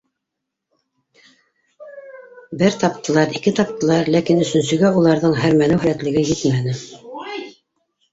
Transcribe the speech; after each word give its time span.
Бер 2.61 2.77
таптылар, 2.83 3.35
ике 3.39 3.53
таптылар, 3.59 4.09
ләкин 4.15 4.41
өсөнсөгә 4.47 4.91
уларҙың 5.03 5.37
һәрмәнеү 5.43 5.83
һәләтлеге 5.85 6.25
етмәне. 6.31 6.75